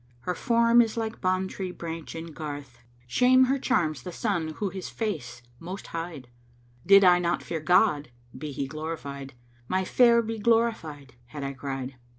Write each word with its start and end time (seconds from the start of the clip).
Her 0.21 0.33
form 0.33 0.81
is 0.81 0.97
like 0.97 1.21
Bán[FN#508] 1.21 1.49
tree 1.49 1.71
branch 1.71 2.15
in 2.15 2.33
garth 2.33 2.79
* 2.95 3.01
Shame 3.05 3.43
her 3.43 3.59
charms 3.59 4.01
the 4.01 4.11
sun 4.11 4.47
who 4.55 4.69
his 4.69 4.89
face 4.89 5.43
most 5.59 5.85
hide: 5.85 6.27
Did 6.87 7.03
I 7.03 7.19
not 7.19 7.43
fear 7.43 7.59
God 7.59 8.09
(be 8.35 8.51
He 8.51 8.65
glorified!) 8.65 9.35
* 9.51 9.67
'My 9.69 9.85
Fair 9.85 10.23
be 10.23 10.39
glorified!' 10.39 11.13
Had 11.27 11.43
I 11.43 11.53
cried." 11.53 11.97